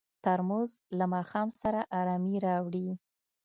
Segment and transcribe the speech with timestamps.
[0.23, 2.87] ترموز له ماښام سره ارامي راوړي.